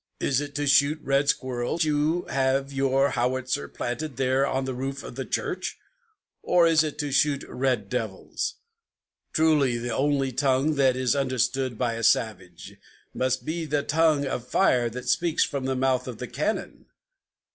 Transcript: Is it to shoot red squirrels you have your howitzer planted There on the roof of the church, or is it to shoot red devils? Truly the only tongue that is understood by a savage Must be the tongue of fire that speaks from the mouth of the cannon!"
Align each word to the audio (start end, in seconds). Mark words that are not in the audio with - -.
Is 0.19 0.41
it 0.41 0.55
to 0.55 0.65
shoot 0.65 0.99
red 1.03 1.29
squirrels 1.29 1.83
you 1.83 2.23
have 2.23 2.73
your 2.73 3.09
howitzer 3.11 3.67
planted 3.67 4.17
There 4.17 4.47
on 4.47 4.65
the 4.65 4.73
roof 4.73 5.03
of 5.03 5.13
the 5.13 5.25
church, 5.25 5.77
or 6.41 6.65
is 6.65 6.83
it 6.83 6.97
to 6.97 7.11
shoot 7.11 7.43
red 7.47 7.87
devils? 7.87 8.55
Truly 9.31 9.77
the 9.77 9.95
only 9.95 10.31
tongue 10.31 10.73
that 10.73 10.95
is 10.95 11.15
understood 11.15 11.77
by 11.77 11.93
a 11.93 12.03
savage 12.03 12.77
Must 13.13 13.45
be 13.45 13.65
the 13.65 13.83
tongue 13.83 14.25
of 14.25 14.47
fire 14.47 14.89
that 14.89 15.07
speaks 15.07 15.43
from 15.45 15.65
the 15.65 15.75
mouth 15.75 16.07
of 16.07 16.17
the 16.17 16.27
cannon!" 16.27 16.87